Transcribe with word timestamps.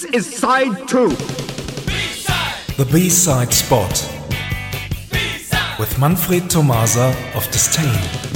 This 0.00 0.28
is 0.28 0.36
side 0.38 0.88
two. 0.88 1.10
The 2.78 2.88
B-side 2.90 3.52
spot 3.52 3.90
with 5.78 5.98
Manfred 5.98 6.48
Tomasa 6.48 7.14
of 7.34 7.44
Disdain. 7.50 8.29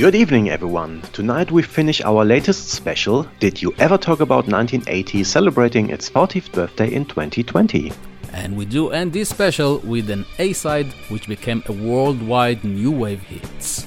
Good 0.00 0.14
evening, 0.14 0.48
everyone. 0.48 1.02
Tonight 1.12 1.50
we 1.50 1.60
finish 1.60 2.00
our 2.00 2.24
latest 2.24 2.70
special. 2.70 3.26
Did 3.38 3.60
you 3.60 3.74
ever 3.78 3.98
talk 3.98 4.20
about 4.20 4.48
1980 4.48 5.22
celebrating 5.24 5.90
its 5.90 6.08
40th 6.08 6.50
birthday 6.52 6.90
in 6.90 7.04
2020? 7.04 7.92
And 8.32 8.56
we 8.56 8.64
do 8.64 8.88
end 8.92 9.12
this 9.12 9.28
special 9.28 9.76
with 9.80 10.08
an 10.08 10.24
A 10.38 10.54
side 10.54 10.86
which 11.10 11.28
became 11.28 11.62
a 11.66 11.72
worldwide 11.72 12.64
new 12.64 12.90
wave 12.90 13.20
hit. 13.20 13.86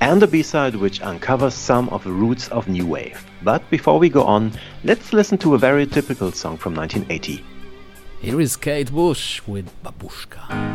And 0.00 0.20
a 0.24 0.26
B 0.26 0.42
side 0.42 0.74
which 0.74 1.00
uncovers 1.02 1.54
some 1.54 1.88
of 1.90 2.02
the 2.02 2.10
roots 2.10 2.48
of 2.48 2.66
new 2.66 2.84
wave. 2.84 3.24
But 3.44 3.62
before 3.70 4.00
we 4.00 4.08
go 4.08 4.24
on, 4.24 4.50
let's 4.82 5.12
listen 5.12 5.38
to 5.38 5.54
a 5.54 5.58
very 5.58 5.86
typical 5.86 6.32
song 6.32 6.56
from 6.56 6.74
1980. 6.74 7.44
Here 8.20 8.40
is 8.40 8.56
Kate 8.56 8.90
Bush 8.90 9.40
with 9.46 9.70
Babushka. 9.84 10.71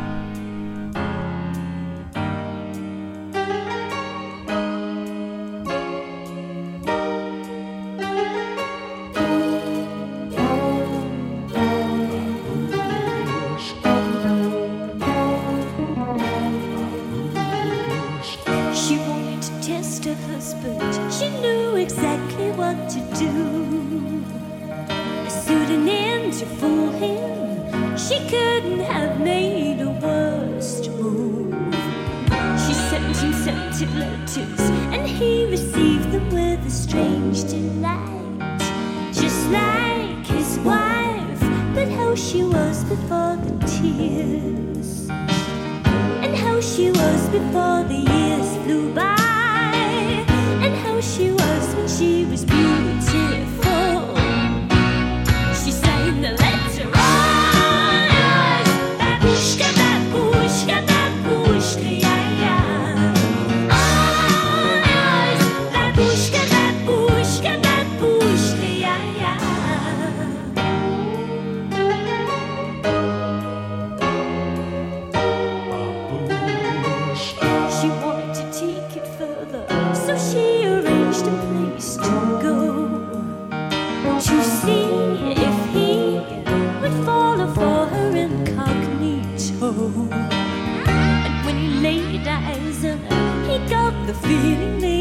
Letters, 33.85 34.59
and 34.91 35.07
he 35.07 35.45
received 35.45 36.11
them 36.11 36.29
with 36.29 36.65
a 36.65 36.69
strange 36.69 37.43
delight. 37.43 38.49
Just 39.13 39.49
like 39.49 40.25
his 40.25 40.57
wife, 40.59 41.39
but 41.75 41.87
how 41.89 42.15
she 42.15 42.43
was 42.43 42.83
before 42.85 43.35
the 43.37 43.53
tears 43.67 45.09
and 46.27 46.35
how 46.35 46.59
she 46.59 46.91
was 46.91 47.29
before 47.29 47.83
the 47.83 48.01
years 48.11 48.57
flew 48.63 48.93
by, 48.93 49.15
and 50.63 50.75
how 50.75 50.99
she 50.99 51.31
was 51.31 51.75
when 51.75 51.87
she 51.87 52.25
was 52.25 52.43
beautiful. 52.43 52.66
The 94.07 94.13
feeling 94.13 94.96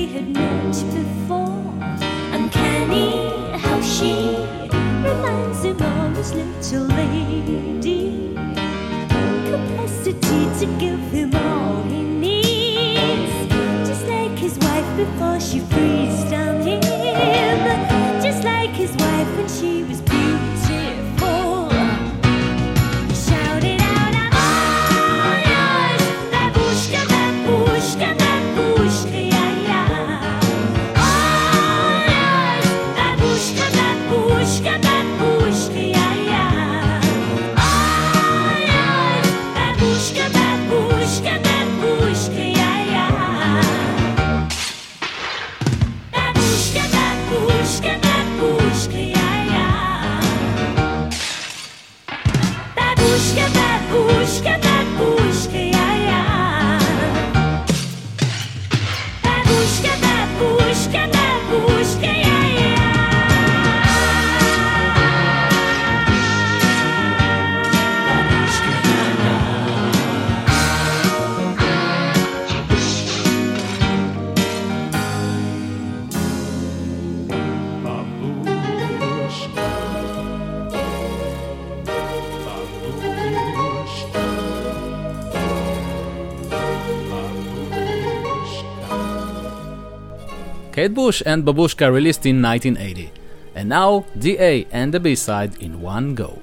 Kate 90.76 90.92
Bush 90.92 91.22
and 91.24 91.42
Babushka 91.42 91.90
released 91.90 92.26
in 92.26 92.42
1980. 92.42 93.10
And 93.54 93.70
now 93.70 94.04
the 94.14 94.38
A 94.38 94.66
and 94.70 94.92
the 94.92 95.00
B 95.00 95.14
side 95.14 95.56
in 95.58 95.80
one 95.80 96.14
go. 96.14 96.42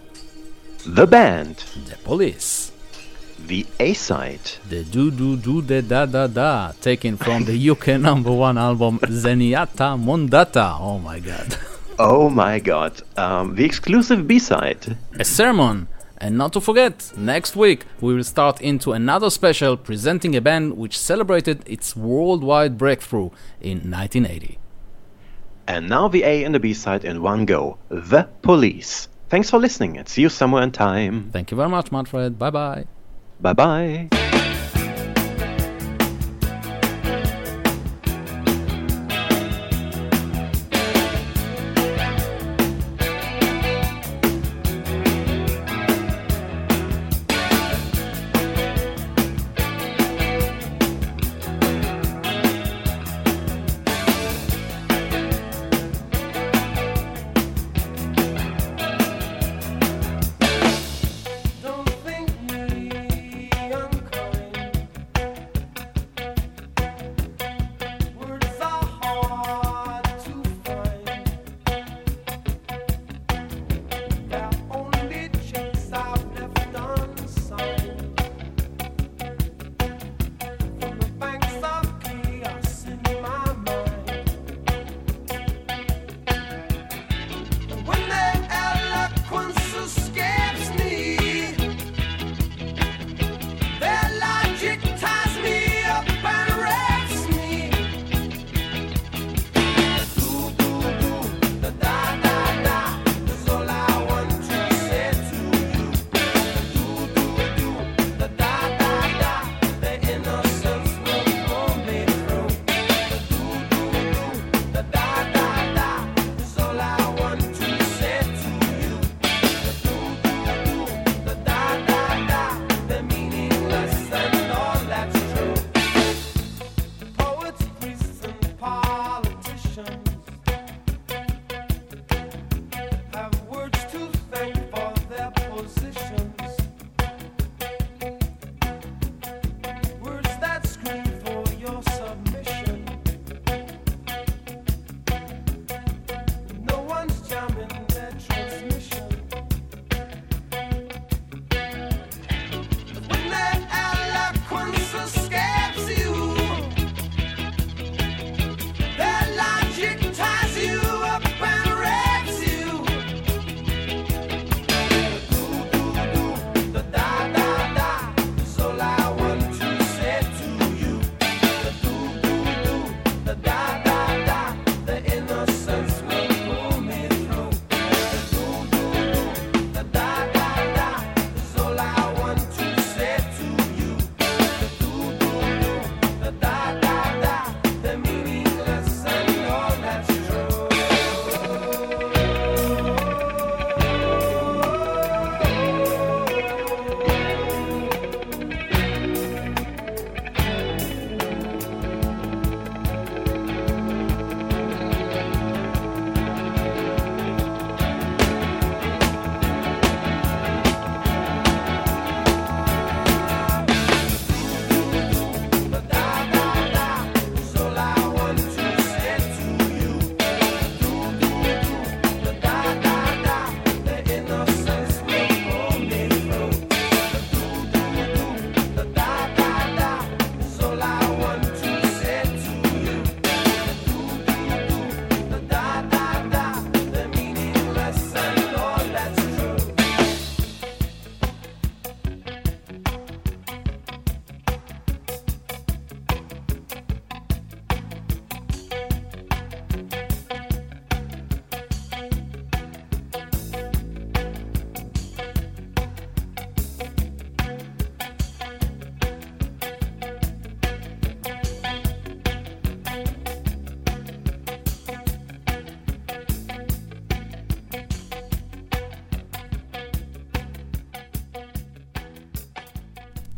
The 0.87 1.05
band, 1.05 1.57
The 1.87 1.97
Police. 2.03 2.71
the 3.45 3.63
A 3.79 3.93
side, 3.93 4.41
The 4.69 4.83
do 4.85 5.11
do 5.11 5.37
do 5.37 5.61
the 5.61 5.81
da 5.83 6.07
da 6.07 6.25
da, 6.25 6.71
taken 6.81 7.15
from 7.17 7.43
the 7.45 7.69
UK 7.73 7.99
number 7.99 8.31
one 8.31 8.57
album 8.57 8.97
Zenyatta 9.03 9.89
Mondatta. 10.07 10.77
Oh 10.79 10.97
my 10.97 11.19
god. 11.19 11.55
oh 11.99 12.27
my 12.29 12.57
god, 12.59 12.93
um, 13.17 13.53
the 13.55 13.65
exclusive 13.65 14.27
B 14.27 14.39
side, 14.39 14.97
A 15.19 15.23
sermon. 15.25 15.87
And 16.23 16.37
not 16.37 16.53
to 16.53 16.61
forget, 16.61 17.11
next 17.17 17.53
week 17.57 17.83
we 17.99 18.13
will 18.13 18.23
start 18.23 18.61
into 18.61 18.93
another 18.93 19.29
special 19.29 19.75
presenting 19.75 20.37
a 20.37 20.41
band 20.41 20.77
which 20.77 20.97
celebrated 20.97 21.57
its 21.65 21.97
worldwide 21.97 22.77
breakthrough 22.77 23.29
in 23.59 23.91
1980. 23.91 24.57
and 25.67 25.89
now 25.89 26.07
the 26.07 26.23
A 26.23 26.43
and 26.45 26.55
the 26.55 26.59
B 26.61 26.73
side 26.73 27.03
in 27.03 27.21
one 27.21 27.45
go. 27.45 27.77
The 27.89 28.23
Police. 28.41 29.09
Thanks 29.27 29.49
for 29.49 29.59
listening 29.59 29.97
and 29.97 30.07
see 30.07 30.21
you 30.21 30.29
somewhere 30.29 30.63
in 30.63 30.71
time. 30.71 31.29
Thank 31.33 31.51
you 31.51 31.57
very 31.57 31.69
much, 31.69 31.91
Manfred. 31.91 32.39
Bye 32.39 32.51
bye. 32.51 32.85
Bye 33.41 33.53
bye. 33.53 34.39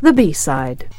The 0.06 0.14
B-Side. 0.14 0.95